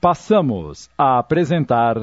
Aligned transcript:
Passamos 0.00 0.88
a 0.96 1.18
apresentar. 1.18 1.96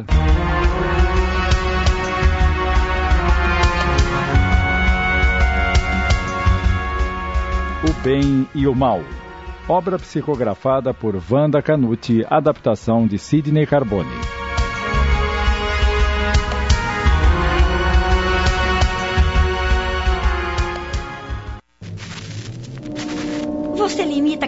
O 7.84 7.94
Bem 8.04 8.46
e 8.54 8.68
o 8.68 8.76
Mal. 8.76 9.00
Obra 9.70 9.97
psicografada 9.97 10.94
por 10.94 11.16
Wanda 11.31 11.62
Canuti, 11.62 12.26
adaptação 12.29 13.08
de 13.08 13.18
Sidney 13.18 13.66
Carbone. 13.66 14.34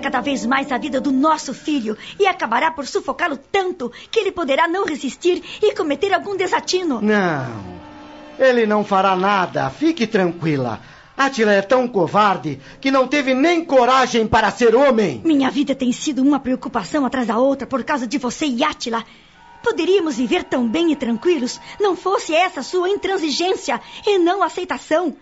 Cada 0.07 0.21
vez 0.21 0.45
mais 0.45 0.71
a 0.71 0.77
vida 0.77 1.01
do 1.01 1.11
nosso 1.11 1.53
filho 1.53 1.97
e 2.17 2.25
acabará 2.25 2.71
por 2.71 2.87
sufocá-lo 2.87 3.35
tanto 3.51 3.91
que 4.09 4.21
ele 4.21 4.31
poderá 4.31 4.65
não 4.65 4.85
resistir 4.85 5.43
e 5.61 5.75
cometer 5.75 6.13
algum 6.13 6.37
desatino. 6.37 7.01
Não, 7.01 7.61
ele 8.39 8.65
não 8.65 8.85
fará 8.85 9.17
nada. 9.17 9.69
Fique 9.69 10.07
tranquila. 10.07 10.79
Atila 11.17 11.51
é 11.51 11.61
tão 11.61 11.89
covarde 11.89 12.57
que 12.79 12.89
não 12.89 13.05
teve 13.05 13.33
nem 13.33 13.65
coragem 13.65 14.25
para 14.25 14.49
ser 14.49 14.73
homem. 14.77 15.21
Minha 15.25 15.51
vida 15.51 15.75
tem 15.75 15.91
sido 15.91 16.21
uma 16.21 16.39
preocupação 16.39 17.05
atrás 17.05 17.27
da 17.27 17.37
outra 17.37 17.67
por 17.67 17.83
causa 17.83 18.07
de 18.07 18.17
você 18.17 18.45
e 18.45 18.63
Atila. 18.63 19.03
Poderíamos 19.61 20.15
viver 20.15 20.45
tão 20.45 20.69
bem 20.69 20.93
e 20.93 20.95
tranquilos 20.95 21.59
não 21.81 21.97
fosse 21.97 22.33
essa 22.33 22.63
sua 22.63 22.89
intransigência 22.89 23.81
e 24.05 24.17
não 24.17 24.41
aceitação. 24.41 25.17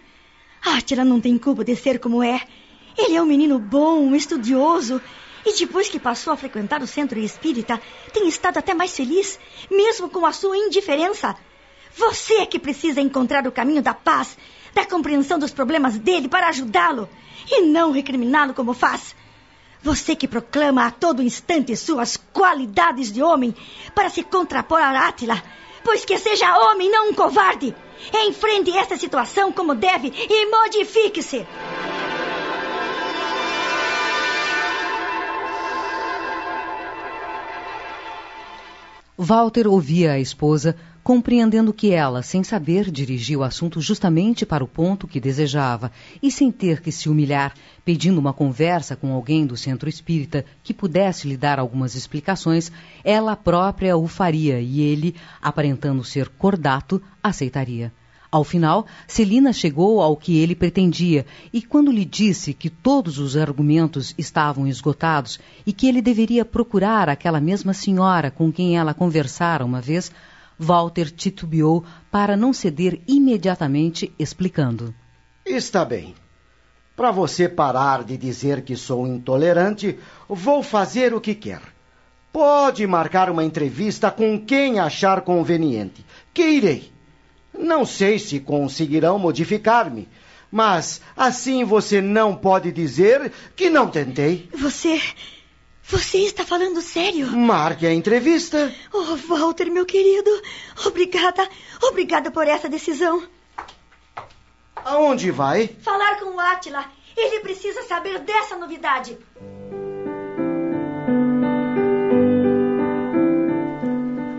Atila 0.64 1.04
não 1.04 1.20
tem 1.20 1.40
culpa 1.40 1.64
de 1.64 1.76
ser 1.76 1.98
como 1.98 2.22
é. 2.22 2.40
Ele 2.98 3.16
é 3.16 3.22
um 3.22 3.26
menino 3.26 3.60
bom, 3.60 4.16
estudioso. 4.16 5.02
E 5.46 5.54
depois 5.54 5.90
que 5.90 6.00
passou 6.00 6.34
a 6.34 6.38
frequentar 6.38 6.82
o 6.82 6.88
centro 6.88 7.20
espírita, 7.20 7.80
tem 8.12 8.28
estado 8.28 8.58
até 8.58 8.74
mais 8.74 8.96
feliz, 8.96 9.40
mesmo 9.70 10.10
com 10.10 10.26
a 10.26 10.32
sua 10.32 10.58
indiferença. 10.58 11.36
Você 11.96 12.36
é 12.36 12.46
que 12.46 12.60
precisa 12.60 13.00
encontrar 13.00 13.48
o 13.48 13.52
caminho 13.52 13.82
da 13.82 13.94
paz 13.94 14.38
da 14.74 14.86
compreensão 14.86 15.40
dos 15.40 15.52
problemas 15.52 15.98
dele 15.98 16.28
para 16.28 16.50
ajudá-lo 16.50 17.08
e 17.50 17.62
não 17.62 17.92
recriminá-lo 17.92 18.54
como 18.54 18.74
faz. 18.74 19.16
Você 19.82 20.16
que 20.16 20.28
proclama 20.28 20.86
a 20.86 20.92
todo 20.92 21.24
instante 21.24 21.76
suas 21.78 22.18
qualidades 22.34 23.12
de 23.12 23.24
homem 23.24 23.56
para 23.94 24.10
se 24.10 24.24
contrapor 24.24 24.82
a 24.82 25.08
Átila, 25.08 25.42
pois 25.84 26.04
que 26.04 26.18
seja 26.18 26.58
homem, 26.58 26.90
não 26.90 27.10
um 27.10 27.14
covarde. 27.14 27.74
Enfrente 28.28 28.76
esta 28.76 28.98
situação 28.98 29.52
como 29.52 29.74
deve 29.74 30.12
e 30.12 30.46
modifique-se. 30.48 31.46
Walter 39.26 39.66
ouvia 39.66 40.12
a 40.12 40.20
esposa 40.20 40.76
compreendendo 41.04 41.74
que 41.74 41.92
ela, 41.92 42.22
sem 42.22 42.44
saber, 42.44 42.92
dirigia 42.92 43.40
o 43.40 43.44
assunto 43.44 43.82
justamente 43.82 44.46
para 44.46 44.64
o 44.64 44.68
ponto 44.68 45.08
que 45.08 45.20
desejava, 45.20 45.92
e 46.22 46.30
sem 46.30 46.52
ter 46.52 46.80
que 46.80 46.92
se 46.92 47.10
humilhar, 47.10 47.56
pedindo 47.84 48.20
uma 48.20 48.34
conversa 48.34 48.96
com 48.96 49.12
alguém 49.12 49.44
do 49.44 49.58
centro 49.58 49.90
espírita 49.90 50.46
que 50.64 50.76
pudesse 50.76 51.28
lhe 51.28 51.36
dar 51.36 51.58
algumas 51.58 51.96
explicações, 51.96 52.72
ela 53.04 53.36
própria 53.36 53.98
o 53.98 54.08
faria 54.08 54.62
e 54.62 54.82
ele, 54.82 55.16
aparentando 55.42 56.04
ser 56.04 56.30
cordato, 56.30 57.02
aceitaria. 57.24 57.92
Ao 58.36 58.44
final, 58.44 58.86
Celina 59.08 59.54
chegou 59.54 60.02
ao 60.02 60.18
que 60.18 60.38
ele 60.40 60.58
pretendia, 60.58 61.26
e 61.54 61.62
quando 61.62 61.90
lhe 61.90 62.04
disse 62.04 62.54
que 62.54 62.70
todos 62.70 63.18
os 63.18 63.38
argumentos 63.38 64.14
estavam 64.18 64.68
esgotados 64.68 65.40
e 65.66 65.72
que 65.72 65.88
ele 65.88 66.02
deveria 66.02 66.44
procurar 66.44 67.08
aquela 67.08 67.40
mesma 67.40 67.74
senhora 67.74 68.30
com 68.30 68.52
quem 68.52 68.78
ela 68.78 68.94
conversara 68.94 69.64
uma 69.64 69.80
vez, 69.80 70.12
Walter 70.60 71.10
titubeou 71.12 71.86
para 72.12 72.36
não 72.36 72.52
ceder 72.52 73.02
imediatamente, 73.08 74.12
explicando: 74.20 74.94
Está 75.46 75.86
bem. 75.86 76.14
Para 76.94 77.12
você 77.12 77.48
parar 77.48 78.04
de 78.04 78.18
dizer 78.18 78.64
que 78.66 78.76
sou 78.76 79.08
intolerante, 79.08 79.98
vou 80.28 80.62
fazer 80.62 81.14
o 81.14 81.22
que 81.22 81.36
quer. 81.36 81.62
Pode 82.34 82.86
marcar 82.86 83.30
uma 83.30 83.46
entrevista 83.46 84.12
com 84.12 84.38
quem 84.38 84.78
achar 84.78 85.22
conveniente, 85.22 86.06
que 86.34 86.44
irei. 86.44 86.95
Não 87.60 87.86
sei 87.86 88.20
se 88.20 88.40
conseguirão 88.40 89.20
modificar-me, 89.20 90.08
mas 90.52 91.02
assim 91.16 91.64
você 91.64 92.02
não 92.02 92.36
pode 92.36 92.72
dizer 92.72 93.32
que 93.56 93.70
não 93.70 93.90
tentei. 93.90 94.50
Você. 94.54 95.02
Você 95.88 96.18
está 96.18 96.44
falando 96.44 96.82
sério? 96.82 97.28
Marque 97.28 97.86
a 97.86 97.94
entrevista. 97.94 98.74
Oh, 98.92 99.16
Walter, 99.28 99.70
meu 99.70 99.86
querido. 99.86 100.32
Obrigada. 100.84 101.48
Obrigada 101.84 102.32
por 102.32 102.48
essa 102.48 102.68
decisão. 102.68 103.22
Aonde 104.78 105.30
vai? 105.30 105.68
Falar 105.82 106.20
com 106.20 106.36
o 106.36 106.40
Átila. 106.40 106.86
Ele 107.16 107.40
precisa 107.40 107.84
saber 107.84 108.20
dessa 108.20 108.58
novidade. 108.58 109.18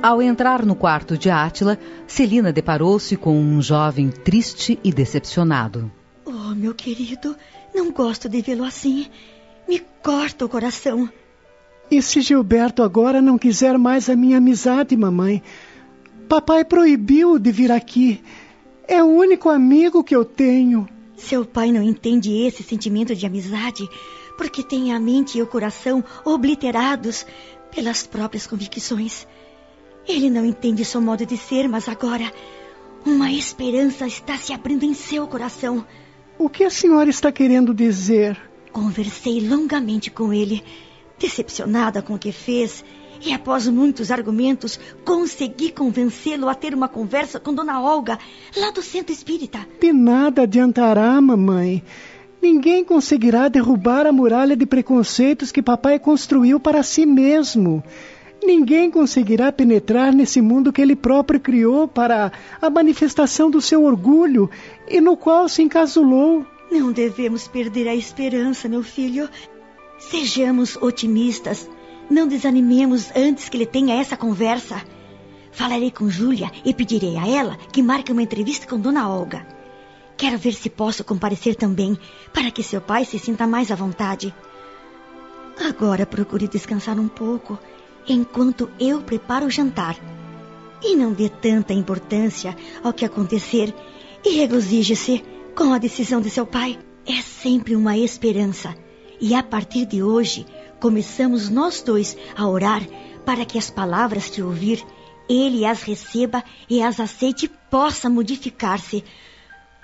Ao 0.06 0.22
entrar 0.22 0.64
no 0.64 0.76
quarto 0.76 1.18
de 1.18 1.28
Átila, 1.28 1.76
Celina 2.06 2.52
deparou-se 2.52 3.16
com 3.16 3.36
um 3.36 3.60
jovem 3.60 4.08
triste 4.08 4.78
e 4.84 4.92
decepcionado. 4.92 5.90
Oh, 6.24 6.54
meu 6.54 6.72
querido, 6.76 7.34
não 7.74 7.90
gosto 7.90 8.28
de 8.28 8.40
vê-lo 8.40 8.62
assim. 8.62 9.08
Me 9.68 9.82
corta 10.04 10.44
o 10.44 10.48
coração. 10.48 11.10
E 11.90 12.00
se 12.00 12.20
Gilberto 12.20 12.84
agora 12.84 13.20
não 13.20 13.36
quiser 13.36 13.76
mais 13.78 14.08
a 14.08 14.14
minha 14.14 14.38
amizade, 14.38 14.96
mamãe? 14.96 15.42
Papai 16.28 16.64
proibiu 16.64 17.36
de 17.36 17.50
vir 17.50 17.72
aqui. 17.72 18.22
É 18.86 19.02
o 19.02 19.08
único 19.08 19.48
amigo 19.48 20.04
que 20.04 20.14
eu 20.14 20.24
tenho. 20.24 20.88
Seu 21.16 21.44
pai 21.44 21.72
não 21.72 21.82
entende 21.82 22.32
esse 22.46 22.62
sentimento 22.62 23.12
de 23.12 23.26
amizade 23.26 23.88
porque 24.38 24.62
tem 24.62 24.94
a 24.94 25.00
mente 25.00 25.36
e 25.36 25.42
o 25.42 25.48
coração 25.48 26.04
obliterados 26.24 27.26
pelas 27.74 28.06
próprias 28.06 28.46
convicções. 28.46 29.26
Ele 30.08 30.30
não 30.30 30.44
entende 30.44 30.84
seu 30.84 31.00
modo 31.00 31.26
de 31.26 31.36
ser, 31.36 31.68
mas 31.68 31.88
agora 31.88 32.32
uma 33.04 33.30
esperança 33.30 34.06
está 34.06 34.36
se 34.36 34.52
abrindo 34.52 34.84
em 34.84 34.94
seu 34.94 35.26
coração. 35.26 35.84
O 36.38 36.48
que 36.48 36.64
a 36.64 36.70
senhora 36.70 37.10
está 37.10 37.32
querendo 37.32 37.74
dizer? 37.74 38.38
Conversei 38.72 39.40
longamente 39.40 40.10
com 40.10 40.32
ele 40.32 40.62
Decepcionada 41.18 42.02
com 42.02 42.14
o 42.14 42.18
que 42.18 42.30
fez, 42.30 42.84
e 43.24 43.32
após 43.32 43.66
muitos 43.66 44.10
argumentos, 44.10 44.78
consegui 45.02 45.72
convencê-lo 45.72 46.46
a 46.46 46.54
ter 46.54 46.74
uma 46.74 46.88
conversa 46.88 47.40
com 47.40 47.54
Dona 47.54 47.80
Olga, 47.80 48.18
lá 48.54 48.70
do 48.70 48.82
centro 48.82 49.14
espírita. 49.14 49.66
De 49.80 49.92
nada 49.94 50.42
adiantará, 50.42 51.18
mamãe. 51.20 51.82
Ninguém 52.42 52.84
conseguirá 52.84 53.48
derrubar 53.48 54.06
a 54.06 54.12
muralha 54.12 54.54
de 54.54 54.66
preconceitos 54.66 55.50
que 55.50 55.62
papai 55.62 55.98
construiu 55.98 56.60
para 56.60 56.82
si 56.82 57.06
mesmo. 57.06 57.82
Ninguém 58.46 58.92
conseguirá 58.92 59.50
penetrar 59.50 60.12
nesse 60.12 60.40
mundo 60.40 60.72
que 60.72 60.80
ele 60.80 60.94
próprio 60.94 61.40
criou 61.40 61.88
para 61.88 62.30
a 62.62 62.70
manifestação 62.70 63.50
do 63.50 63.60
seu 63.60 63.82
orgulho 63.82 64.48
e 64.88 65.00
no 65.00 65.16
qual 65.16 65.48
se 65.48 65.62
encasulou. 65.62 66.46
Não 66.70 66.92
devemos 66.92 67.48
perder 67.48 67.88
a 67.88 67.94
esperança, 67.96 68.68
meu 68.68 68.84
filho. 68.84 69.28
Sejamos 69.98 70.76
otimistas. 70.76 71.68
Não 72.08 72.28
desanimemos 72.28 73.10
antes 73.16 73.48
que 73.48 73.56
ele 73.56 73.66
tenha 73.66 73.96
essa 73.96 74.16
conversa. 74.16 74.80
Falarei 75.50 75.90
com 75.90 76.08
Júlia 76.08 76.48
e 76.64 76.72
pedirei 76.72 77.16
a 77.16 77.26
ela 77.26 77.56
que 77.72 77.82
marque 77.82 78.12
uma 78.12 78.22
entrevista 78.22 78.64
com 78.64 78.78
Dona 78.78 79.08
Olga. 79.08 79.44
Quero 80.16 80.38
ver 80.38 80.52
se 80.52 80.70
posso 80.70 81.02
comparecer 81.02 81.56
também, 81.56 81.98
para 82.32 82.52
que 82.52 82.62
seu 82.62 82.80
pai 82.80 83.04
se 83.04 83.18
sinta 83.18 83.44
mais 83.44 83.72
à 83.72 83.74
vontade. 83.74 84.32
Agora 85.68 86.06
procure 86.06 86.46
descansar 86.46 86.96
um 87.00 87.08
pouco, 87.08 87.58
enquanto 88.08 88.70
eu 88.78 89.02
preparo 89.02 89.46
o 89.46 89.50
jantar. 89.50 89.96
E 90.82 90.94
não 90.94 91.12
dê 91.12 91.28
tanta 91.28 91.72
importância 91.72 92.56
ao 92.82 92.92
que 92.92 93.04
acontecer 93.04 93.74
e 94.24 94.36
regozije-se 94.36 95.24
com 95.54 95.72
a 95.72 95.78
decisão 95.78 96.20
de 96.20 96.30
seu 96.30 96.46
pai. 96.46 96.78
É 97.06 97.22
sempre 97.22 97.76
uma 97.76 97.96
esperança 97.96 98.74
e 99.20 99.34
a 99.34 99.42
partir 99.42 99.86
de 99.86 100.02
hoje, 100.02 100.46
começamos 100.78 101.48
nós 101.48 101.80
dois 101.80 102.16
a 102.36 102.46
orar 102.46 102.82
para 103.24 103.44
que 103.44 103.58
as 103.58 103.70
palavras 103.70 104.28
que 104.28 104.42
ouvir, 104.42 104.84
ele 105.28 105.64
as 105.64 105.82
receba 105.82 106.44
e 106.68 106.82
as 106.82 107.00
aceite 107.00 107.46
e 107.46 107.48
possa 107.70 108.10
modificar-se. 108.10 109.02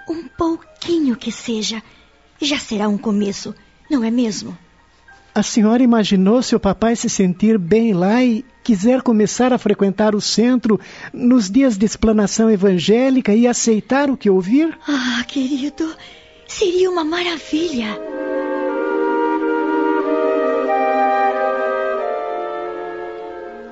Um 0.09 0.29
pouquinho 0.29 1.17
que 1.17 1.33
seja, 1.33 1.83
já 2.41 2.59
será 2.59 2.89
um 2.89 2.99
começo, 2.99 3.55
não 3.91 4.05
é 4.05 4.11
mesmo? 4.11 4.57
A 5.35 5.43
senhora 5.43 5.83
imaginou 5.83 6.43
se 6.43 6.55
o 6.55 6.61
papai 6.61 6.95
se 6.95 7.09
sentir 7.09 7.57
bem 7.57 7.95
lá 7.95 8.23
e 8.23 8.45
quiser 8.63 9.01
começar 9.01 9.51
a 9.51 9.59
frequentar 9.59 10.15
o 10.15 10.21
centro 10.21 10.79
nos 11.13 11.51
dias 11.51 11.79
de 11.79 11.87
explanação 11.87 12.51
evangélica 12.51 13.35
e 13.35 13.47
aceitar 13.47 14.11
o 14.11 14.17
que 14.17 14.29
ouvir? 14.29 14.79
Ah, 14.87 15.25
querido, 15.27 15.97
seria 16.47 16.91
uma 16.91 17.03
maravilha. 17.03 17.99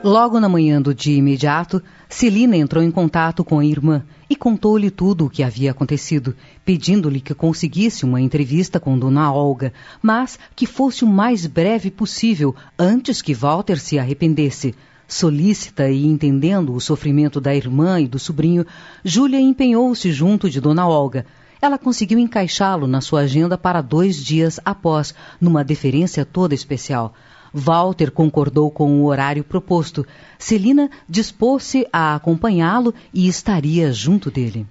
Logo 0.03 0.41
na 0.41 0.49
manhã 0.49 0.81
do 0.81 0.95
dia 0.95 1.19
imediato, 1.19 1.83
Celina 2.09 2.57
entrou 2.57 2.83
em 2.83 2.91
contato 2.91 3.45
com 3.45 3.59
a 3.59 3.65
irmã 3.67 4.03
e 4.31 4.35
contou-lhe 4.35 4.91
tudo 4.91 5.27
o 5.27 5.31
que 5.31 5.43
havia 5.43 5.73
acontecido, 5.73 6.35
pedindo-lhe 6.65 7.21
que 7.21 7.35
conseguisse 7.35 8.07
uma 8.07 8.19
entrevista 8.19 8.81
com 8.81 8.99
Dona 8.99 9.31
Olga, 9.31 9.75
mas 10.01 10.39
que 10.57 10.65
fosse 10.65 11.05
o 11.05 11.07
mais 11.07 11.45
breve 11.47 11.91
possível, 11.91 12.57
antes 12.79 13.21
que 13.21 13.35
Walter 13.35 13.79
se 13.79 13.99
arrependesse. 13.99 14.75
Solícita 15.07 15.91
e 15.91 16.07
entendendo 16.07 16.73
o 16.73 16.81
sofrimento 16.81 17.39
da 17.39 17.55
irmã 17.55 18.01
e 18.01 18.09
do 18.09 18.19
sobrinho, 18.19 18.65
Júlia 19.05 19.39
empenhou-se 19.39 20.11
junto 20.11 20.49
de 20.49 20.63
Dona 20.63 20.89
Olga. 20.89 21.27
Ela 21.61 21.77
conseguiu 21.77 22.19
encaixá-lo 22.19 22.87
na 22.87 23.03
sua 23.03 23.21
agenda 23.21 23.59
para 23.59 23.83
dois 23.83 24.17
dias 24.17 24.59
após, 24.65 25.15
numa 25.39 25.63
deferência 25.63 26.25
toda 26.25 26.55
especial. 26.55 27.13
Walter 27.53 28.11
concordou 28.11 28.71
com 28.71 29.01
o 29.01 29.07
horário 29.07 29.45
proposto. 29.45 30.07
Celina 30.39 30.91
dispôs-se 31.09 31.87
a 31.93 32.15
acompanhá-lo 32.15 32.95
e 33.13 33.29
estaria 33.29 33.93
junto 33.93 34.31
dele. 34.31 34.67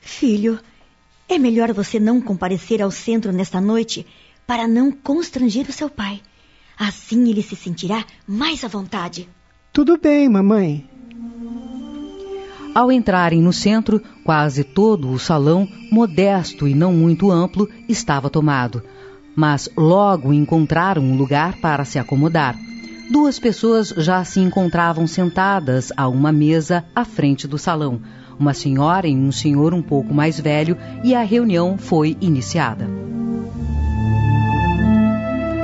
Filho, 0.00 0.58
é 1.28 1.38
melhor 1.38 1.72
você 1.72 1.98
não 1.98 2.20
comparecer 2.20 2.82
ao 2.82 2.90
centro 2.90 3.32
nesta 3.32 3.60
noite 3.60 4.06
para 4.46 4.68
não 4.68 4.92
constranger 4.92 5.68
o 5.68 5.72
seu 5.72 5.88
pai. 5.88 6.20
Assim 6.78 7.30
ele 7.30 7.42
se 7.42 7.56
sentirá 7.56 8.04
mais 8.26 8.64
à 8.64 8.68
vontade. 8.68 9.28
Tudo 9.72 9.96
bem, 9.96 10.28
mamãe. 10.28 10.88
Ao 12.74 12.90
entrarem 12.90 13.40
no 13.40 13.52
centro, 13.52 14.02
quase 14.24 14.64
todo 14.64 15.10
o 15.10 15.18
salão, 15.18 15.68
modesto 15.90 16.66
e 16.66 16.74
não 16.74 16.92
muito 16.92 17.30
amplo, 17.30 17.68
estava 17.88 18.28
tomado 18.28 18.82
mas 19.34 19.68
logo 19.76 20.32
encontraram 20.32 21.02
um 21.02 21.16
lugar 21.16 21.56
para 21.60 21.84
se 21.84 21.98
acomodar. 21.98 22.56
Duas 23.10 23.38
pessoas 23.38 23.88
já 23.96 24.24
se 24.24 24.40
encontravam 24.40 25.06
sentadas 25.06 25.92
a 25.96 26.08
uma 26.08 26.32
mesa 26.32 26.84
à 26.94 27.04
frente 27.04 27.46
do 27.46 27.58
salão, 27.58 28.00
uma 28.38 28.54
senhora 28.54 29.06
e 29.06 29.14
um 29.14 29.30
senhor 29.30 29.74
um 29.74 29.82
pouco 29.82 30.14
mais 30.14 30.40
velho, 30.40 30.76
e 31.02 31.14
a 31.14 31.22
reunião 31.22 31.76
foi 31.76 32.16
iniciada. 32.20 32.88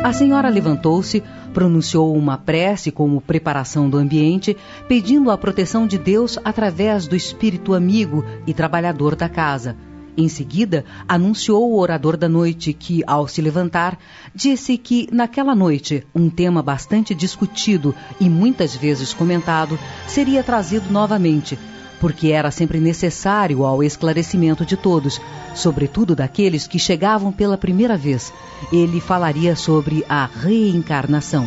A 0.03 0.13
senhora 0.13 0.49
levantou-se, 0.49 1.23
pronunciou 1.53 2.15
uma 2.17 2.37
prece 2.39 2.91
como 2.91 3.21
preparação 3.21 3.89
do 3.89 3.99
ambiente, 3.99 4.57
pedindo 4.89 5.31
a 5.31 5.39
proteção 5.39 5.87
de 5.87 5.99
Deus 5.99 6.39
através 6.45 7.07
do 7.07 7.17
espírito 7.17 7.75
amigo 7.75 8.25
e 8.47 8.55
trabalhador 8.55 9.15
da 9.15 9.29
casa 9.29 9.77
em 10.21 10.29
seguida, 10.29 10.85
anunciou 11.09 11.73
o 11.73 11.79
orador 11.79 12.17
da 12.17 12.29
noite 12.29 12.73
que, 12.73 13.03
ao 13.07 13.27
se 13.27 13.41
levantar, 13.41 13.99
disse 14.35 14.77
que, 14.77 15.09
naquela 15.11 15.55
noite, 15.55 16.07
um 16.15 16.29
tema 16.29 16.63
bastante 16.63 17.15
discutido 17.15 17.95
e 18.21 18.29
muitas 18.29 18.77
vezes 18.77 19.13
comentado 19.13 19.79
seria 20.07 20.43
trazido 20.43 20.91
novamente, 20.91 21.59
porque 21.99 22.29
era 22.29 22.51
sempre 22.51 22.81
necessário 22.81 23.65
ao 23.65 23.83
esclarecimento 23.83 24.65
de 24.65 24.77
todos, 24.77 25.21
sobretudo 25.55 26.15
daqueles 26.15 26.67
que 26.67 26.79
chegavam 26.79 27.33
pela 27.33 27.59
primeira 27.59 27.97
vez. 27.97 28.33
Ele 28.73 29.01
falaria 29.01 29.57
sobre 29.57 30.05
a 30.09 30.27
reencarnação. 30.27 31.47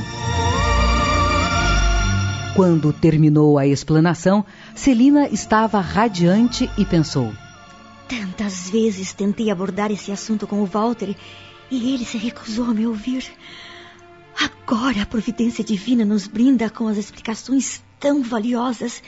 Quando 2.55 2.93
terminou 2.93 3.57
a 3.57 3.65
explanação, 3.65 4.45
Celina 4.75 5.27
estava 5.27 5.79
radiante 5.79 6.69
e 6.77 6.85
pensou: 6.85 7.33
Tantas 8.07 8.69
vezes 8.69 9.13
tentei 9.13 9.49
abordar 9.49 9.91
esse 9.91 10.11
assunto 10.11 10.45
com 10.45 10.61
o 10.61 10.65
Walter 10.65 11.15
e 11.69 11.93
ele 11.93 12.05
se 12.05 12.17
recusou 12.17 12.65
a 12.65 12.73
me 12.73 12.85
ouvir. 12.85 13.25
Agora 14.39 15.01
a 15.01 15.05
providência 15.05 15.63
divina 15.63 16.05
nos 16.05 16.27
brinda 16.27 16.69
com 16.69 16.87
as 16.87 16.97
explicações 16.97 17.83
tão 17.99 18.21
valiosas 18.21 19.01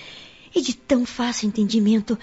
e 0.53 0.61
de 0.61 0.75
tão 0.75 1.05
fácil 1.05 1.47
entendimento 1.47 2.17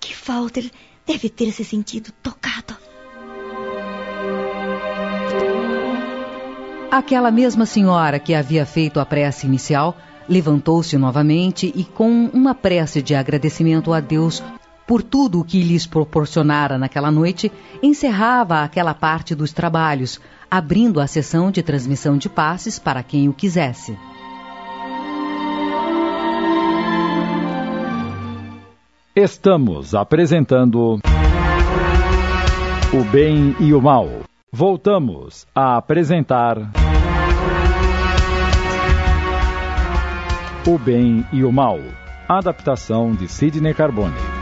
que 0.00 0.14
Walter 0.26 0.70
deve 1.06 1.28
ter 1.28 1.52
se 1.52 1.64
sentido 1.64 2.12
tocado. 2.22 2.76
Aquela 6.90 7.30
mesma 7.30 7.66
senhora 7.66 8.18
que 8.18 8.34
havia 8.34 8.64
feito 8.64 8.98
a 8.98 9.06
prece 9.06 9.46
inicial 9.46 9.96
levantou-se 10.28 10.96
novamente 10.96 11.72
e, 11.74 11.84
com 11.84 12.26
uma 12.32 12.54
prece 12.54 13.02
de 13.02 13.14
agradecimento 13.14 13.92
a 13.92 14.00
Deus 14.00 14.42
por 14.86 15.02
tudo 15.02 15.40
o 15.40 15.44
que 15.44 15.62
lhes 15.62 15.86
proporcionara 15.86 16.78
naquela 16.78 17.10
noite, 17.10 17.50
encerrava 17.82 18.62
aquela 18.62 18.94
parte 18.94 19.34
dos 19.34 19.52
trabalhos, 19.52 20.20
abrindo 20.50 21.00
a 21.00 21.06
sessão 21.06 21.50
de 21.50 21.62
transmissão 21.62 22.16
de 22.16 22.28
passes 22.28 22.78
para 22.78 23.02
quem 23.02 23.28
o 23.28 23.32
quisesse. 23.32 23.98
Estamos 29.14 29.94
apresentando 29.94 30.98
O 32.92 33.04
Bem 33.10 33.56
e 33.58 33.72
o 33.72 33.80
Mal. 33.80 34.08
Voltamos 34.52 35.46
a 35.54 35.78
apresentar 35.78 36.58
O 40.66 40.78
Bem 40.78 41.26
e 41.32 41.42
o 41.42 41.50
Mal. 41.50 41.78
Adaptação 42.28 43.12
de 43.12 43.26
Sidney 43.26 43.72
Carbone. 43.72 44.35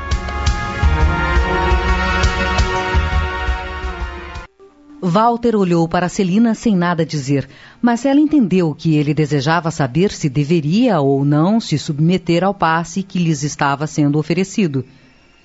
Walter 5.06 5.54
olhou 5.54 5.86
para 5.86 6.08
Celina 6.08 6.54
sem 6.54 6.74
nada 6.74 7.04
dizer, 7.04 7.46
mas 7.82 8.06
ela 8.06 8.18
entendeu 8.18 8.74
que 8.74 8.96
ele 8.96 9.12
desejava 9.12 9.70
saber 9.70 10.10
se 10.10 10.30
deveria 10.30 10.98
ou 10.98 11.26
não 11.26 11.60
se 11.60 11.76
submeter 11.76 12.42
ao 12.42 12.54
passe 12.54 13.02
que 13.02 13.18
lhes 13.18 13.42
estava 13.42 13.86
sendo 13.86 14.18
oferecido. 14.18 14.82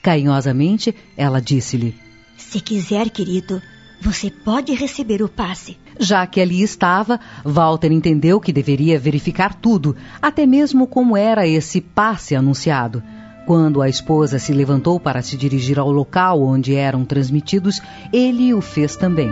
Carinhosamente, 0.01 0.95
ela 1.17 1.41
disse-lhe: 1.41 1.93
Se 2.37 2.61
quiser, 2.61 3.09
querido, 3.09 3.61
você 4.01 4.31
pode 4.31 4.73
receber 4.73 5.21
o 5.21 5.27
passe. 5.27 5.77
Já 5.99 6.25
que 6.25 6.39
ali 6.39 6.61
estava, 6.61 7.19
Walter 7.43 7.91
entendeu 7.91 8.39
que 8.39 8.53
deveria 8.53 8.97
verificar 8.97 9.53
tudo, 9.53 9.93
até 10.21 10.45
mesmo 10.45 10.87
como 10.87 11.17
era 11.17 11.45
esse 11.45 11.81
passe 11.81 12.33
anunciado. 12.33 13.03
Quando 13.49 13.81
a 13.81 13.89
esposa 13.89 14.37
se 14.37 14.53
levantou 14.53 14.99
para 14.99 15.23
se 15.23 15.35
dirigir 15.35 15.79
ao 15.79 15.91
local 15.91 16.39
onde 16.39 16.75
eram 16.75 17.03
transmitidos, 17.03 17.81
ele 18.13 18.53
o 18.53 18.61
fez 18.61 18.95
também. 18.95 19.31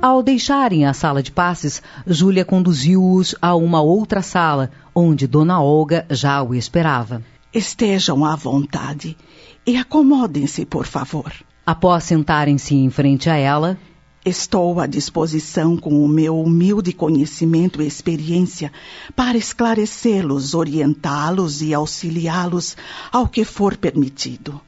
Ao 0.00 0.22
deixarem 0.22 0.86
a 0.86 0.94
sala 0.94 1.22
de 1.22 1.30
passes, 1.30 1.82
Júlia 2.06 2.42
conduziu-os 2.42 3.34
a 3.42 3.54
uma 3.54 3.82
outra 3.82 4.22
sala, 4.22 4.70
onde 4.94 5.26
Dona 5.26 5.60
Olga 5.60 6.06
já 6.08 6.42
o 6.42 6.54
esperava. 6.54 7.20
Estejam 7.52 8.24
à 8.24 8.34
vontade 8.34 9.18
e 9.66 9.76
acomodem-se, 9.76 10.64
por 10.64 10.86
favor. 10.86 11.34
Após 11.66 12.02
sentarem-se 12.04 12.74
em 12.74 12.88
frente 12.88 13.28
a 13.28 13.36
ela, 13.36 13.76
Estou 14.24 14.80
à 14.80 14.86
disposição 14.86 15.76
com 15.76 16.02
o 16.02 16.08
meu 16.08 16.40
humilde 16.40 16.94
conhecimento 16.94 17.82
e 17.82 17.86
experiência 17.86 18.72
para 19.14 19.36
esclarecê-los, 19.36 20.54
orientá-los 20.54 21.60
e 21.60 21.74
auxiliá-los 21.74 22.74
ao 23.12 23.28
que 23.28 23.44
for 23.44 23.76
permitido. 23.76 24.58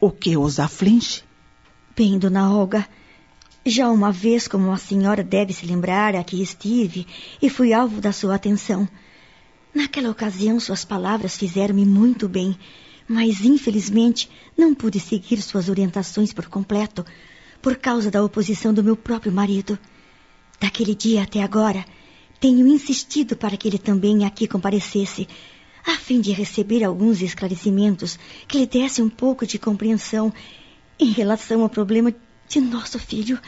O 0.00 0.10
que 0.10 0.34
os 0.38 0.58
aflige? 0.58 1.22
Bem, 1.94 2.18
dona 2.18 2.50
Olga, 2.50 2.88
já 3.66 3.90
uma 3.90 4.10
vez, 4.10 4.48
como 4.48 4.72
a 4.72 4.78
senhora 4.78 5.22
deve 5.22 5.52
se 5.52 5.66
lembrar, 5.66 6.16
aqui 6.16 6.40
estive 6.40 7.06
e 7.42 7.50
fui 7.50 7.74
alvo 7.74 8.00
da 8.00 8.12
sua 8.12 8.36
atenção. 8.36 8.88
Naquela 9.74 10.08
ocasião, 10.08 10.58
suas 10.58 10.86
palavras 10.86 11.36
fizeram-me 11.36 11.84
muito 11.84 12.30
bem, 12.30 12.58
mas 13.06 13.42
infelizmente 13.42 14.30
não 14.56 14.74
pude 14.74 14.98
seguir 14.98 15.42
suas 15.42 15.68
orientações 15.68 16.32
por 16.32 16.46
completo 16.46 17.04
por 17.60 17.76
causa 17.76 18.10
da 18.10 18.22
oposição 18.22 18.72
do 18.72 18.82
meu 18.82 18.96
próprio 18.96 19.32
marido. 19.32 19.78
Daquele 20.60 20.94
dia 20.94 21.22
até 21.22 21.42
agora, 21.42 21.84
tenho 22.40 22.66
insistido 22.66 23.36
para 23.36 23.56
que 23.56 23.68
ele 23.68 23.78
também 23.78 24.24
aqui 24.24 24.46
comparecesse, 24.46 25.28
a 25.84 25.96
fim 25.96 26.20
de 26.20 26.32
receber 26.32 26.84
alguns 26.84 27.22
esclarecimentos 27.22 28.18
que 28.48 28.58
lhe 28.58 28.66
dessem 28.66 29.04
um 29.04 29.08
pouco 29.08 29.46
de 29.46 29.58
compreensão 29.58 30.32
em 30.98 31.10
relação 31.10 31.62
ao 31.62 31.68
problema 31.68 32.14
de 32.48 32.60
nosso 32.60 32.98
filho 32.98 33.38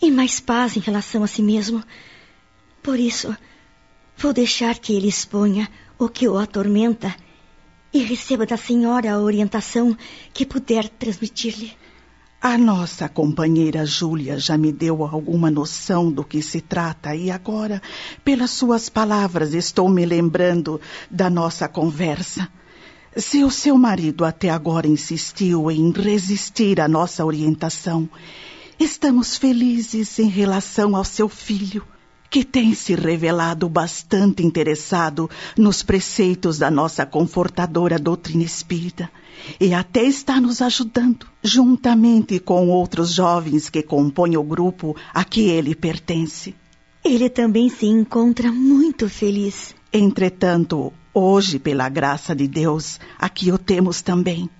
e 0.00 0.10
mais 0.10 0.40
paz 0.40 0.76
em 0.76 0.80
relação 0.80 1.22
a 1.22 1.26
si 1.26 1.42
mesmo. 1.42 1.82
Por 2.82 2.98
isso, 2.98 3.36
vou 4.16 4.32
deixar 4.32 4.78
que 4.78 4.94
ele 4.94 5.08
exponha 5.08 5.68
o 5.98 6.08
que 6.08 6.28
o 6.28 6.38
atormenta 6.38 7.14
e 7.92 7.98
receba 8.00 8.46
da 8.46 8.56
senhora 8.56 9.12
a 9.12 9.18
orientação 9.18 9.96
que 10.32 10.46
puder 10.46 10.88
transmitir-lhe. 10.88 11.76
A 12.40 12.56
nossa 12.56 13.08
companheira 13.08 13.84
Júlia 13.84 14.38
já 14.38 14.56
me 14.56 14.70
deu 14.70 15.02
alguma 15.02 15.50
noção 15.50 16.08
do 16.08 16.22
que 16.22 16.40
se 16.40 16.60
trata 16.60 17.12
e 17.12 17.32
agora, 17.32 17.82
pelas 18.24 18.52
suas 18.52 18.88
palavras, 18.88 19.54
estou 19.54 19.88
me 19.88 20.06
lembrando 20.06 20.80
da 21.10 21.28
nossa 21.28 21.66
conversa. 21.66 22.48
Se 23.16 23.42
o 23.42 23.50
seu 23.50 23.76
marido 23.76 24.24
até 24.24 24.50
agora 24.50 24.86
insistiu 24.86 25.68
em 25.68 25.90
resistir 25.90 26.80
à 26.80 26.86
nossa 26.86 27.24
orientação, 27.24 28.08
estamos 28.78 29.36
felizes 29.36 30.16
em 30.20 30.28
relação 30.28 30.94
ao 30.94 31.04
seu 31.04 31.28
filho, 31.28 31.84
que 32.30 32.44
tem 32.44 32.74
se 32.74 32.94
revelado 32.94 33.68
bastante 33.68 34.44
interessado 34.44 35.30
nos 35.56 35.82
preceitos 35.82 36.58
da 36.58 36.70
nossa 36.70 37.06
confortadora 37.06 37.98
doutrina 37.98 38.44
espírita 38.44 39.10
e 39.60 39.72
até 39.72 40.02
está 40.02 40.40
nos 40.40 40.60
ajudando, 40.60 41.26
juntamente 41.42 42.38
com 42.38 42.68
outros 42.68 43.12
jovens 43.12 43.70
que 43.70 43.82
compõem 43.82 44.36
o 44.36 44.42
grupo 44.42 44.96
a 45.14 45.24
que 45.24 45.42
ele 45.42 45.74
pertence. 45.74 46.54
Ele 47.04 47.30
também 47.30 47.68
se 47.68 47.86
encontra 47.86 48.52
muito 48.52 49.08
feliz. 49.08 49.74
Entretanto, 49.92 50.92
hoje, 51.14 51.58
pela 51.58 51.88
graça 51.88 52.34
de 52.34 52.46
Deus, 52.46 53.00
aqui 53.18 53.50
o 53.50 53.58
temos 53.58 54.02
também. 54.02 54.50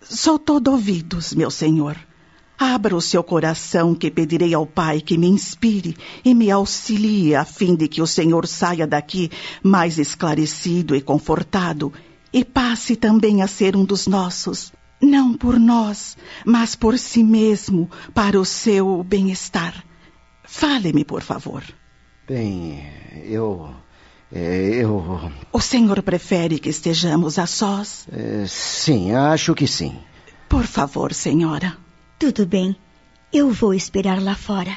Sou 0.00 0.38
todo 0.38 0.70
ouvidos, 0.70 1.34
meu 1.34 1.50
senhor. 1.50 1.96
Abra 2.62 2.94
o 2.94 3.00
seu 3.00 3.24
coração 3.24 3.94
que 3.94 4.10
pedirei 4.10 4.52
ao 4.52 4.66
Pai 4.66 5.00
que 5.00 5.16
me 5.16 5.26
inspire 5.26 5.96
e 6.22 6.34
me 6.34 6.50
auxilie 6.50 7.34
a 7.34 7.42
fim 7.42 7.74
de 7.74 7.88
que 7.88 8.02
o 8.02 8.06
Senhor 8.06 8.46
saia 8.46 8.86
daqui 8.86 9.30
mais 9.62 9.98
esclarecido 9.98 10.94
e 10.94 11.00
confortado 11.00 11.90
e 12.30 12.44
passe 12.44 12.96
também 12.96 13.40
a 13.40 13.46
ser 13.46 13.74
um 13.74 13.82
dos 13.82 14.06
nossos, 14.06 14.74
não 15.00 15.32
por 15.32 15.58
nós, 15.58 16.18
mas 16.44 16.74
por 16.74 16.98
si 16.98 17.24
mesmo, 17.24 17.90
para 18.12 18.38
o 18.38 18.44
seu 18.44 19.02
bem-estar. 19.04 19.82
Fale-me, 20.44 21.02
por 21.02 21.22
favor. 21.22 21.64
Bem, 22.28 22.86
eu. 23.24 23.70
É, 24.30 24.84
eu. 24.84 25.32
O 25.50 25.60
senhor 25.62 26.02
prefere 26.02 26.58
que 26.58 26.68
estejamos 26.68 27.38
a 27.38 27.46
sós? 27.46 28.06
É, 28.12 28.44
sim, 28.46 29.14
acho 29.14 29.54
que 29.54 29.66
sim. 29.66 29.96
Por 30.46 30.66
favor, 30.66 31.14
senhora. 31.14 31.89
Tudo 32.20 32.44
bem. 32.44 32.76
Eu 33.32 33.50
vou 33.50 33.72
esperar 33.72 34.22
lá 34.22 34.34
fora. 34.34 34.76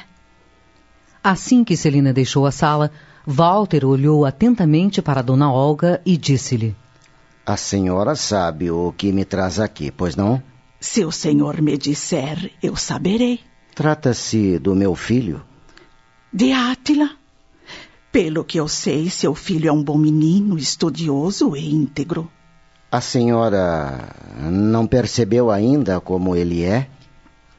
Assim 1.22 1.62
que 1.62 1.76
Celina 1.76 2.10
deixou 2.10 2.46
a 2.46 2.50
sala, 2.50 2.90
Walter 3.26 3.84
olhou 3.84 4.24
atentamente 4.24 5.02
para 5.02 5.20
Dona 5.20 5.52
Olga 5.52 6.00
e 6.06 6.16
disse-lhe: 6.16 6.74
A 7.44 7.54
senhora 7.58 8.16
sabe 8.16 8.70
o 8.70 8.94
que 8.96 9.12
me 9.12 9.26
traz 9.26 9.60
aqui, 9.60 9.90
pois 9.90 10.16
não? 10.16 10.42
Se 10.80 11.04
o 11.04 11.12
senhor 11.12 11.60
me 11.60 11.76
disser, 11.76 12.50
eu 12.62 12.76
saberei. 12.76 13.40
Trata-se 13.74 14.58
do 14.58 14.74
meu 14.74 14.94
filho? 14.94 15.44
De 16.32 16.50
Átila. 16.50 17.10
Pelo 18.10 18.42
que 18.42 18.58
eu 18.58 18.68
sei, 18.68 19.10
seu 19.10 19.34
filho 19.34 19.68
é 19.68 19.72
um 19.72 19.84
bom 19.84 19.98
menino, 19.98 20.56
estudioso 20.56 21.54
e 21.54 21.74
íntegro. 21.74 22.26
A 22.90 23.02
senhora 23.02 24.08
não 24.50 24.86
percebeu 24.86 25.50
ainda 25.50 26.00
como 26.00 26.34
ele 26.34 26.62
é? 26.62 26.88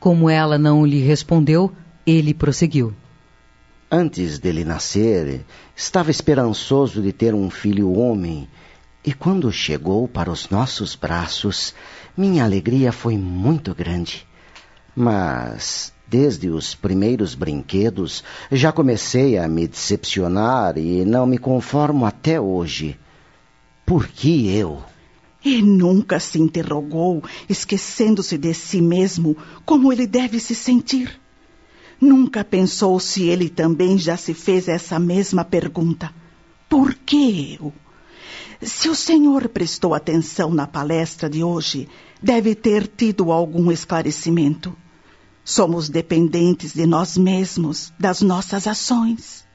Como 0.06 0.30
ela 0.30 0.60
não 0.60 0.86
lhe 0.86 1.00
respondeu, 1.00 1.72
ele 2.06 2.32
prosseguiu. 2.32 2.94
Antes 3.90 4.38
dele 4.38 4.64
nascer, 4.64 5.44
estava 5.76 6.12
esperançoso 6.12 7.02
de 7.02 7.12
ter 7.12 7.34
um 7.34 7.50
filho 7.50 7.92
homem, 7.92 8.48
e 9.04 9.12
quando 9.12 9.52
chegou 9.52 10.08
para 10.08 10.30
os 10.30 10.48
nossos 10.48 10.94
braços, 10.94 11.74
minha 12.16 12.44
alegria 12.44 12.92
foi 12.92 13.18
muito 13.18 13.74
grande. 13.74 14.28
Mas, 14.96 15.92
desde 16.08 16.50
os 16.50 16.76
primeiros 16.76 17.34
brinquedos, 17.34 18.24
já 18.52 18.72
comecei 18.72 19.40
a 19.40 19.48
me 19.48 19.68
decepcionar 19.68 20.78
e 20.78 21.04
não 21.04 21.26
me 21.26 21.40
conformo 21.40 22.06
até 22.06 22.40
hoje. 22.40 22.96
Por 23.84 24.08
que 24.08 24.56
eu? 24.56 24.84
E 25.46 25.62
nunca 25.62 26.20
se 26.20 26.42
interrogou, 26.42 27.24
esquecendo-se 27.48 28.36
de 28.36 28.52
si 28.56 28.82
mesmo, 28.82 29.38
como 29.64 29.94
ele 29.94 30.08
deve 30.08 30.40
se 30.40 30.56
sentir. 30.56 31.22
Nunca 32.02 32.44
pensou 32.44 33.00
se 33.00 33.30
ele 33.30 33.48
também 33.48 33.96
já 33.96 34.18
se 34.18 34.34
fez 34.34 34.68
essa 34.68 34.98
mesma 34.98 35.46
pergunta. 35.46 36.12
Por 36.68 36.96
que 36.96 37.60
eu? 37.62 37.72
Se 38.60 38.90
o 38.90 38.96
senhor 38.96 39.48
prestou 39.50 39.94
atenção 39.94 40.52
na 40.52 40.66
palestra 40.66 41.30
de 41.30 41.44
hoje, 41.44 41.88
deve 42.20 42.56
ter 42.56 42.88
tido 42.88 43.32
algum 43.32 43.72
esclarecimento. 43.72 44.76
Somos 45.44 45.90
dependentes 45.90 46.74
de 46.74 46.88
nós 46.88 47.16
mesmos, 47.16 47.94
das 48.00 48.22
nossas 48.22 48.66
ações. 48.66 49.46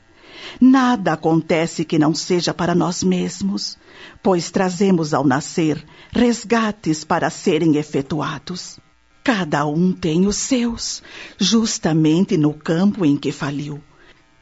Nada 0.59 1.13
acontece 1.13 1.85
que 1.85 1.99
não 1.99 2.15
seja 2.15 2.55
para 2.55 2.75
nós 2.75 3.03
mesmos, 3.03 3.77
pois 4.23 4.51
trazemos 4.51 5.13
ao 5.13 5.25
nascer 5.27 5.85
resgates 6.11 7.05
para 7.05 7.29
serem 7.29 7.77
efetuados. 7.77 8.79
Cada 9.23 9.67
um 9.67 9.93
tem 9.93 10.27
os 10.27 10.37
seus, 10.37 11.03
justamente 11.39 12.39
no 12.39 12.55
campo 12.55 13.05
em 13.05 13.17
que 13.17 13.31
faliu. 13.31 13.83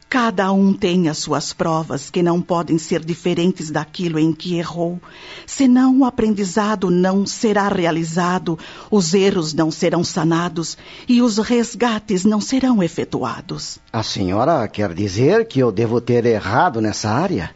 Cada 0.08 0.50
um 0.52 0.72
tem 0.72 1.06
as 1.10 1.18
suas 1.18 1.52
provas 1.52 2.08
que 2.08 2.22
não 2.22 2.40
podem 2.40 2.78
ser 2.78 3.04
diferentes 3.04 3.70
daquilo 3.70 4.18
em 4.18 4.32
que 4.32 4.56
errou. 4.56 4.98
Senão 5.46 6.00
o 6.00 6.04
aprendizado 6.06 6.90
não 6.90 7.26
será 7.26 7.68
realizado, 7.68 8.58
os 8.90 9.12
erros 9.12 9.52
não 9.52 9.70
serão 9.70 10.02
sanados 10.02 10.78
e 11.06 11.20
os 11.20 11.36
resgates 11.36 12.24
não 12.24 12.40
serão 12.40 12.82
efetuados. 12.82 13.78
A 13.92 14.02
senhora 14.02 14.66
quer 14.66 14.94
dizer 14.94 15.46
que 15.46 15.60
eu 15.60 15.70
devo 15.70 16.00
ter 16.00 16.24
errado 16.24 16.80
nessa 16.80 17.10
área? 17.10 17.50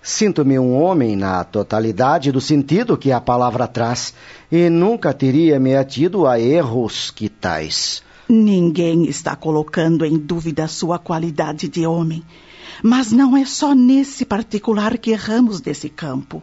Sinto-me 0.00 0.60
um 0.60 0.80
homem 0.80 1.16
na 1.16 1.42
totalidade 1.42 2.30
do 2.30 2.40
sentido 2.40 2.96
que 2.96 3.10
a 3.10 3.20
palavra 3.20 3.66
traz 3.66 4.14
e 4.50 4.70
nunca 4.70 5.12
teria 5.12 5.58
me 5.58 5.74
atido 5.74 6.24
a 6.24 6.38
erros 6.38 7.10
que 7.10 7.28
tais. 7.28 8.00
Ninguém 8.32 9.06
está 9.06 9.34
colocando 9.34 10.04
em 10.04 10.16
dúvida 10.16 10.68
sua 10.68 11.00
qualidade 11.00 11.68
de 11.68 11.84
homem. 11.84 12.22
Mas 12.80 13.10
não 13.10 13.36
é 13.36 13.44
só 13.44 13.74
nesse 13.74 14.24
particular 14.24 14.96
que 14.98 15.10
erramos 15.10 15.60
desse 15.60 15.88
campo. 15.88 16.40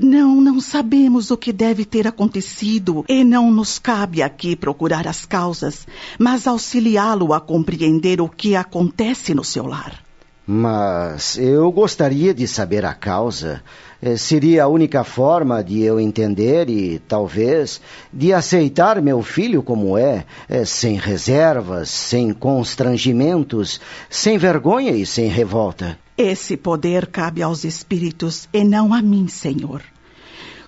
Não, 0.00 0.40
não 0.40 0.60
sabemos 0.60 1.32
o 1.32 1.36
que 1.36 1.52
deve 1.52 1.84
ter 1.84 2.06
acontecido 2.06 3.04
e 3.08 3.24
não 3.24 3.50
nos 3.50 3.80
cabe 3.80 4.22
aqui 4.22 4.54
procurar 4.54 5.08
as 5.08 5.26
causas, 5.26 5.88
mas 6.20 6.46
auxiliá-lo 6.46 7.34
a 7.34 7.40
compreender 7.40 8.20
o 8.20 8.28
que 8.28 8.54
acontece 8.54 9.34
no 9.34 9.42
seu 9.42 9.66
lar. 9.66 10.04
Mas 10.46 11.36
eu 11.36 11.72
gostaria 11.72 12.32
de 12.32 12.46
saber 12.46 12.84
a 12.84 12.94
causa. 12.94 13.60
Eh, 14.04 14.16
seria 14.16 14.64
a 14.64 14.68
única 14.68 15.04
forma 15.04 15.62
de 15.62 15.80
eu 15.80 16.00
entender 16.00 16.68
e, 16.68 16.98
talvez, 16.98 17.80
de 18.12 18.32
aceitar 18.32 19.00
meu 19.00 19.22
filho 19.22 19.62
como 19.62 19.96
é, 19.96 20.26
eh, 20.48 20.64
sem 20.64 20.96
reservas, 20.96 21.88
sem 21.88 22.32
constrangimentos, 22.32 23.80
sem 24.10 24.36
vergonha 24.36 24.90
e 24.90 25.06
sem 25.06 25.28
revolta. 25.28 25.96
Esse 26.18 26.56
poder 26.56 27.06
cabe 27.06 27.42
aos 27.42 27.62
espíritos 27.62 28.48
e 28.52 28.64
não 28.64 28.92
a 28.92 29.00
mim, 29.00 29.28
Senhor. 29.28 29.82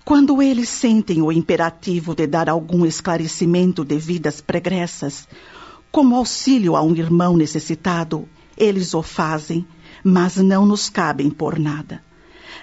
Quando 0.04 0.40
eles 0.40 0.68
sentem 0.68 1.20
o 1.20 1.32
imperativo 1.32 2.14
de 2.14 2.28
dar 2.28 2.48
algum 2.48 2.86
esclarecimento 2.86 3.84
de 3.84 3.98
vidas 3.98 4.40
pregressas, 4.40 5.26
como 5.90 6.14
auxílio 6.14 6.76
a 6.76 6.82
um 6.82 6.94
irmão 6.94 7.36
necessitado, 7.36 8.28
eles 8.56 8.94
o 8.94 9.02
fazem, 9.02 9.66
mas 10.04 10.36
não 10.36 10.64
nos 10.64 10.88
cabem 10.88 11.30
por 11.30 11.58
nada. 11.58 12.00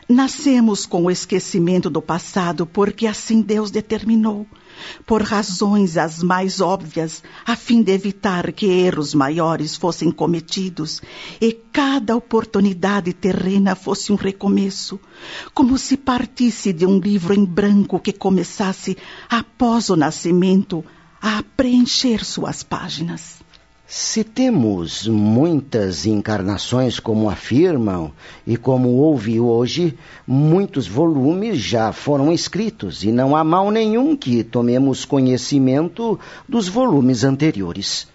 Nascemos 0.08 0.86
com 0.86 1.06
o 1.06 1.12
esquecimento 1.12 1.90
do 1.90 2.02
passado 2.02 2.66
porque 2.66 3.08
assim 3.08 3.42
Deus 3.42 3.72
determinou, 3.72 4.46
por 5.06 5.22
razões 5.22 5.98
as 5.98 6.22
mais 6.22 6.60
óbvias, 6.60 7.24
a 7.46 7.56
fim 7.56 7.82
de 7.82 7.92
evitar 7.92 8.52
que 8.52 8.66
erros 8.66 9.14
maiores 9.14 9.76
fossem 9.76 10.12
cometidos 10.12 11.02
e 11.40 11.54
cada 11.54 12.16
oportunidade 12.16 13.14
terrena 13.14 13.76
fosse 13.76 14.12
um 14.12 14.16
recomeço, 14.16 15.00
como 15.54 15.78
se 15.78 15.96
partisse 15.96 16.74
de 16.74 16.86
um 16.86 17.00
livro 17.00 17.34
em 17.34 17.46
branco 17.46 18.00
que 18.00 18.12
começasse, 18.12 18.98
após 19.30 19.90
o 19.90 19.96
nascimento, 19.96 20.84
a 21.22 21.44
preencher 21.56 22.26
suas 22.26 22.64
páginas. 22.64 23.42
Se 23.94 24.24
temos 24.24 25.06
muitas 25.06 26.06
encarnações 26.06 26.98
como 26.98 27.30
afirmam, 27.30 28.14
e 28.48 28.56
como 28.56 28.88
houve 28.88 29.38
hoje, 29.38 29.98
muitos 30.26 30.88
volumes 30.88 31.58
já 31.60 31.92
foram 31.92 32.32
escritos, 32.32 33.04
e 33.04 33.12
não 33.12 33.36
há 33.36 33.44
mal 33.44 33.70
nenhum 33.70 34.16
que 34.16 34.46
tomemos 34.46 35.04
conhecimento 35.04 36.18
dos 36.48 36.70
volumes 36.70 37.26
anteriores. 37.26 38.08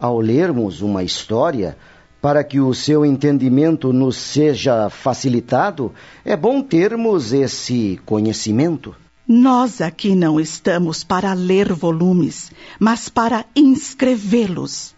Ao 0.00 0.18
lermos 0.18 0.82
uma 0.82 1.04
história, 1.04 1.78
para 2.20 2.42
que 2.42 2.58
o 2.58 2.74
seu 2.74 3.06
entendimento 3.06 3.92
nos 3.92 4.16
seja 4.16 4.90
facilitado, 4.90 5.92
é 6.24 6.36
bom 6.36 6.60
termos 6.60 7.32
esse 7.32 8.00
conhecimento. 8.04 8.96
Nós 9.28 9.80
aqui 9.80 10.16
não 10.16 10.40
estamos 10.40 11.04
para 11.04 11.32
ler 11.34 11.72
volumes, 11.72 12.50
mas 12.80 13.08
para 13.08 13.44
inscrevê-los 13.54 14.92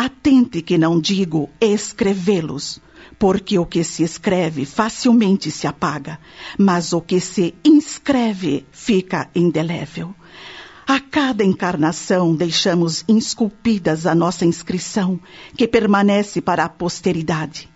Atente 0.00 0.62
que 0.62 0.78
não 0.78 1.00
digo 1.00 1.50
escrevê-los, 1.60 2.80
porque 3.18 3.58
o 3.58 3.66
que 3.66 3.82
se 3.82 4.04
escreve 4.04 4.64
facilmente 4.64 5.50
se 5.50 5.66
apaga, 5.66 6.20
mas 6.56 6.92
o 6.92 7.00
que 7.00 7.18
se 7.18 7.52
inscreve 7.64 8.64
fica 8.70 9.28
indelével. 9.34 10.14
A 10.86 11.00
cada 11.00 11.42
encarnação 11.42 12.32
deixamos 12.32 13.04
esculpidas 13.08 14.06
a 14.06 14.14
nossa 14.14 14.46
inscrição, 14.46 15.18
que 15.56 15.66
permanece 15.66 16.40
para 16.40 16.64
a 16.64 16.68
posteridade. 16.68 17.68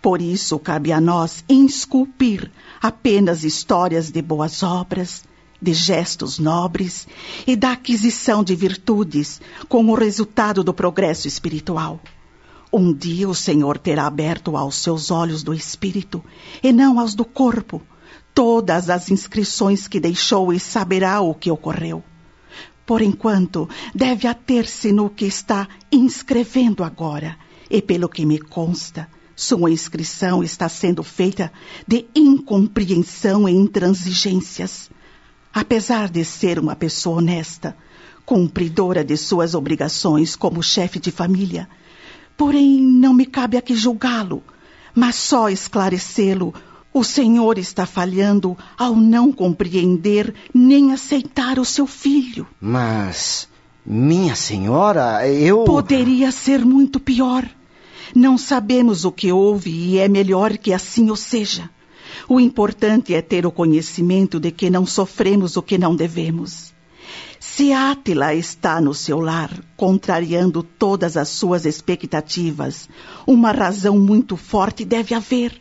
Por 0.00 0.22
isso 0.22 0.58
cabe 0.58 0.92
a 0.92 0.98
nós 0.98 1.44
esculpir 1.46 2.50
apenas 2.80 3.44
histórias 3.44 4.10
de 4.10 4.22
boas 4.22 4.62
obras, 4.62 5.24
de 5.60 5.72
gestos 5.72 6.38
nobres 6.38 7.06
e 7.46 7.56
da 7.56 7.72
aquisição 7.72 8.42
de 8.44 8.54
virtudes 8.54 9.40
como 9.68 9.94
resultado 9.94 10.62
do 10.62 10.74
progresso 10.74 11.26
espiritual. 11.26 12.00
Um 12.72 12.92
dia 12.92 13.28
o 13.28 13.34
Senhor 13.34 13.78
terá 13.78 14.06
aberto 14.06 14.56
aos 14.56 14.76
seus 14.76 15.10
olhos 15.10 15.42
do 15.42 15.54
espírito 15.54 16.22
e 16.62 16.72
não 16.72 16.98
aos 16.98 17.14
do 17.14 17.24
corpo 17.24 17.82
todas 18.34 18.90
as 18.90 19.10
inscrições 19.10 19.88
que 19.88 19.98
deixou 19.98 20.52
e 20.52 20.60
saberá 20.60 21.20
o 21.20 21.34
que 21.34 21.50
ocorreu. 21.50 22.04
Por 22.84 23.00
enquanto, 23.00 23.68
deve 23.94 24.28
ater-se 24.28 24.92
no 24.92 25.08
que 25.08 25.24
está 25.24 25.66
inscrevendo 25.90 26.84
agora, 26.84 27.36
e 27.68 27.82
pelo 27.82 28.08
que 28.08 28.24
me 28.24 28.38
consta, 28.38 29.08
sua 29.34 29.70
inscrição 29.70 30.42
está 30.44 30.68
sendo 30.68 31.02
feita 31.02 31.52
de 31.86 32.06
incompreensão 32.14 33.48
e 33.48 33.52
intransigências. 33.52 34.88
Apesar 35.56 36.10
de 36.10 36.22
ser 36.22 36.58
uma 36.58 36.76
pessoa 36.76 37.16
honesta, 37.16 37.74
cumpridora 38.26 39.02
de 39.02 39.16
suas 39.16 39.54
obrigações 39.54 40.36
como 40.36 40.62
chefe 40.62 40.98
de 40.98 41.10
família, 41.10 41.66
porém 42.36 42.78
não 42.78 43.14
me 43.14 43.24
cabe 43.24 43.56
aqui 43.56 43.74
julgá-lo, 43.74 44.42
mas 44.94 45.14
só 45.14 45.48
esclarecê-lo 45.48 46.52
o 46.92 47.02
Senhor 47.02 47.56
está 47.56 47.86
falhando 47.86 48.54
ao 48.76 48.94
não 48.94 49.32
compreender 49.32 50.34
nem 50.52 50.92
aceitar 50.92 51.58
o 51.58 51.64
seu 51.64 51.86
filho. 51.86 52.46
Mas, 52.60 53.48
minha 53.82 54.36
senhora, 54.36 55.26
eu. 55.26 55.64
Poderia 55.64 56.30
ser 56.32 56.66
muito 56.66 57.00
pior. 57.00 57.48
Não 58.14 58.36
sabemos 58.36 59.06
o 59.06 59.10
que 59.10 59.32
houve 59.32 59.70
e 59.70 59.96
é 59.98 60.06
melhor 60.06 60.58
que 60.58 60.74
assim 60.74 61.10
o 61.10 61.16
seja. 61.16 61.70
O 62.28 62.40
importante 62.40 63.14
é 63.14 63.22
ter 63.22 63.46
o 63.46 63.52
conhecimento 63.52 64.40
de 64.40 64.50
que 64.50 64.70
não 64.70 64.86
sofremos 64.86 65.56
o 65.56 65.62
que 65.62 65.78
não 65.78 65.94
devemos. 65.94 66.74
Se 67.38 67.72
Átila 67.72 68.34
está 68.34 68.80
no 68.80 68.92
seu 68.92 69.20
lar, 69.20 69.50
contrariando 69.76 70.62
todas 70.62 71.16
as 71.16 71.28
suas 71.28 71.64
expectativas, 71.64 72.88
uma 73.26 73.52
razão 73.52 73.98
muito 73.98 74.36
forte 74.36 74.84
deve 74.84 75.14
haver. 75.14 75.60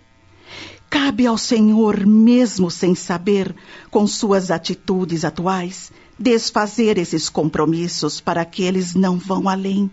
Cabe 0.89 1.27
ao 1.27 1.37
Senhor, 1.37 2.05
mesmo 2.05 2.71
sem 2.71 2.95
saber, 2.95 3.55
com 3.91 4.07
suas 4.07 4.49
atitudes 4.51 5.25
atuais, 5.25 5.91
desfazer 6.17 6.97
esses 6.97 7.29
compromissos 7.29 8.21
para 8.21 8.45
que 8.45 8.63
eles 8.63 8.95
não 8.95 9.17
vão 9.17 9.49
além. 9.49 9.89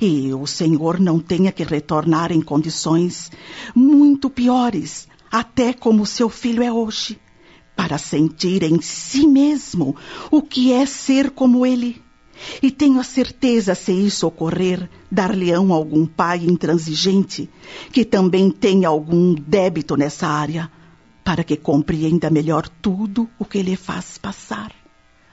E 0.00 0.32
o 0.32 0.46
Senhor 0.46 0.98
não 0.98 1.18
tenha 1.18 1.52
que 1.52 1.62
retornar 1.62 2.32
em 2.32 2.40
condições 2.40 3.30
muito 3.74 4.28
piores, 4.28 5.08
até 5.34 5.72
como 5.72 6.06
seu 6.06 6.30
filho 6.30 6.62
é 6.62 6.70
hoje, 6.70 7.18
para 7.74 7.98
sentir 7.98 8.62
em 8.62 8.80
si 8.80 9.26
mesmo 9.26 9.96
o 10.30 10.40
que 10.40 10.72
é 10.72 10.86
ser 10.86 11.32
como 11.32 11.66
ele. 11.66 12.00
E 12.62 12.70
tenho 12.70 13.00
a 13.00 13.02
certeza, 13.02 13.74
se 13.74 13.90
isso 13.90 14.28
ocorrer, 14.28 14.88
dar-lhe-ão 15.10 15.72
algum 15.72 16.06
pai 16.06 16.44
intransigente, 16.44 17.50
que 17.90 18.04
também 18.04 18.48
tenha 18.48 18.86
algum 18.86 19.34
débito 19.34 19.96
nessa 19.96 20.28
área, 20.28 20.70
para 21.24 21.42
que 21.42 21.56
compreenda 21.56 22.30
melhor 22.30 22.68
tudo 22.68 23.28
o 23.36 23.44
que 23.44 23.60
lhe 23.60 23.74
faz 23.74 24.16
passar. 24.16 24.70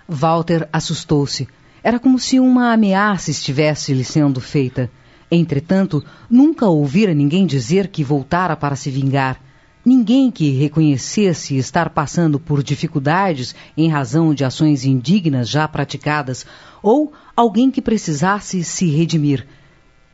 Walter 0.09 0.67
assustou-se. 0.73 1.47
Era 1.83 1.99
como 1.99 2.17
se 2.17 2.39
uma 2.39 2.73
ameaça 2.73 3.29
estivesse 3.29 3.93
lhe 3.93 4.03
sendo 4.03 4.41
feita. 4.41 4.89
Entretanto, 5.29 6.03
nunca 6.27 6.65
ouvira 6.65 7.13
ninguém 7.13 7.45
dizer 7.45 7.89
que 7.89 8.03
voltara 8.03 8.55
para 8.55 8.75
se 8.75 8.89
vingar. 8.89 9.50
Ninguém 9.83 10.29
que 10.29 10.51
reconhecesse 10.51 11.57
estar 11.57 11.89
passando 11.89 12.39
por 12.39 12.61
dificuldades 12.61 13.55
em 13.75 13.89
razão 13.89 14.31
de 14.31 14.45
ações 14.45 14.85
indignas 14.85 15.49
já 15.49 15.67
praticadas, 15.67 16.45
ou 16.83 17.11
alguém 17.35 17.71
que 17.71 17.81
precisasse 17.81 18.63
se 18.63 18.85
redimir. 18.85 19.47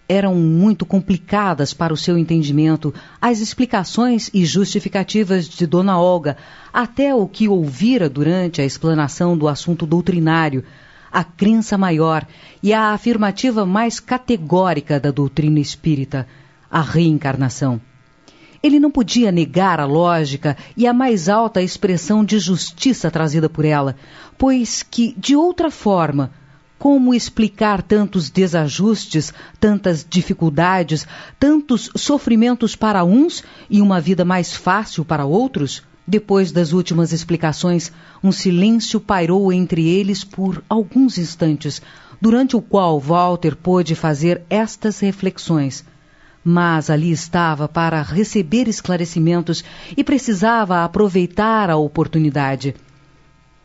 Eram 0.08 0.36
muito 0.36 0.86
complicadas 0.86 1.74
para 1.74 1.94
o 1.94 1.98
seu 1.98 2.18
entendimento 2.18 2.94
as 3.22 3.39
explicações 3.39 4.30
e 4.34 4.46
justificativas 4.46 5.50
de 5.50 5.68
Dona 5.68 6.00
Olga, 6.00 6.38
até 6.72 7.13
o 7.13 7.28
que 7.28 7.50
ouvira 7.50 8.10
durante 8.10 8.62
a 8.62 8.65
explanação 8.65 9.38
do 9.38 9.50
assunto 9.50 9.86
doutrinário, 9.86 10.63
a 11.12 11.26
crença 11.26 11.78
maior 11.78 12.26
e 12.63 12.72
a 12.72 12.94
afirmativa 12.94 13.65
mais 13.65 14.00
categórica 14.00 14.98
da 14.98 15.12
doutrina 15.12 15.60
espírita, 15.60 16.26
a 16.72 16.80
reencarnação. 16.80 17.82
Ele 18.62 18.80
não 18.80 18.89
podia 18.89 19.32
negar 19.32 19.80
a 19.80 19.86
lógica 19.86 20.58
e 20.76 20.88
a 20.88 20.93
mais 20.93 21.30
alta 21.30 21.62
expressão 21.62 22.24
de 22.24 22.39
justiça 22.39 23.12
trazida 23.12 23.48
por 23.48 23.65
ela, 23.65 23.96
pois 24.38 24.84
que, 24.84 25.13
de 25.17 25.36
outra 25.36 25.70
forma, 25.70 26.32
como 26.78 27.13
explicar 27.13 27.82
tantos 27.82 28.30
desajustes, 28.30 29.34
tantas 29.60 30.06
dificuldades, 30.08 31.08
tantos 31.39 31.89
sofrimentos 31.96 32.76
para 32.76 33.04
uns 33.04 33.43
e 33.70 33.82
uma 33.82 34.00
vida 34.00 34.24
mais 34.24 34.56
fácil 34.56 35.04
para 35.04 35.26
outros? 35.26 35.84
Depois 36.06 36.52
das 36.52 36.72
últimas 36.72 37.12
explicações, 37.12 37.91
um 38.24 38.32
silêncio 38.32 39.00
pairou 39.00 39.52
entre 39.52 39.88
eles 39.88 40.24
por 40.24 40.63
alguns 40.70 41.17
instantes, 41.17 41.82
durante 42.22 42.56
o 42.56 42.62
qual 42.62 43.00
Walter 43.00 43.56
pôde 43.56 43.93
fazer 43.93 44.41
estas 44.50 45.00
reflexões 45.00 45.84
mas 46.50 46.90
ali 46.90 47.12
estava 47.12 47.68
para 47.68 48.02
receber 48.02 48.70
esclarecimentos 48.70 49.66
e 49.98 50.02
precisava 50.02 50.86
aproveitar 50.86 51.70
a 51.70 51.76
oportunidade. 51.76 52.74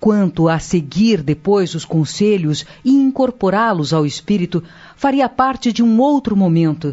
Quanto 0.01 0.49
a 0.49 0.59
seguir 0.59 1.23
depois 1.23 1.77
os 1.77 1.85
conselhos 1.85 2.67
e 2.85 2.91
incorporá-los 2.91 3.93
ao 3.93 4.05
espírito, 4.05 4.65
faria 4.97 5.29
parte 5.29 5.73
de 5.73 5.81
um 5.81 6.01
outro 6.01 6.35
momento. 6.35 6.93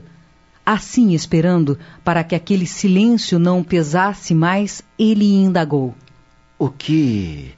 Assim, 0.64 1.14
esperando 1.14 1.76
para 2.04 2.24
que 2.24 2.36
aquele 2.36 2.68
silêncio 2.68 3.40
não 3.40 3.64
pesasse 3.64 4.36
mais, 4.36 4.84
ele 4.98 5.26
indagou: 5.34 5.96
O 6.60 6.70
que. 6.70 7.52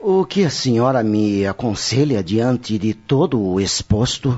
O 0.00 0.24
que 0.24 0.44
a 0.44 0.50
senhora 0.50 1.04
me 1.04 1.46
aconselha 1.46 2.20
diante 2.20 2.78
de 2.78 2.94
todo 2.94 3.40
o 3.40 3.60
exposto? 3.60 4.36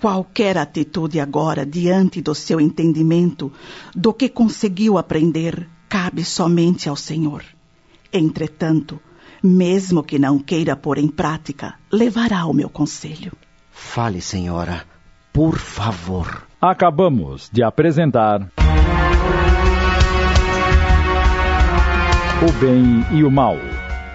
Qualquer 0.00 0.56
atitude 0.56 1.18
agora 1.18 1.66
diante 1.66 2.22
do 2.22 2.32
seu 2.32 2.60
entendimento, 2.60 3.52
do 3.92 4.14
que 4.14 4.28
conseguiu 4.28 4.96
aprender, 4.96 5.68
cabe 5.88 6.24
somente 6.24 6.88
ao 6.88 6.94
Senhor. 6.94 7.42
Entretanto, 8.12 9.00
mesmo 9.42 10.04
que 10.04 10.16
não 10.16 10.38
queira 10.38 10.76
pôr 10.76 10.98
em 10.98 11.08
prática, 11.08 11.74
levará 11.90 12.46
o 12.46 12.52
meu 12.52 12.70
conselho. 12.70 13.32
Fale, 13.72 14.20
senhora, 14.20 14.84
por 15.32 15.58
favor. 15.58 16.46
Acabamos 16.60 17.50
de 17.52 17.64
apresentar. 17.64 18.48
O 22.40 22.52
Bem 22.60 23.18
e 23.18 23.24
o 23.24 23.30
Mal. 23.32 23.56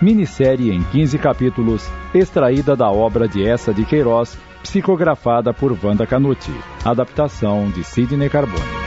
Minissérie 0.01 0.71
em 0.71 0.81
15 0.81 1.17
capítulos, 1.17 1.85
extraída 2.13 2.73
da 2.73 2.89
obra 2.89 3.27
de 3.27 3.45
Essa 3.45 3.73
de 3.73 3.83
Queiroz 3.83 4.37
psicografada 4.63 5.53
por 5.53 5.77
Wanda 5.83 6.07
Canuti. 6.07 6.51
Adaptação 6.83 7.69
de 7.69 7.83
Sidney 7.83 8.29
Carbone. 8.29 8.82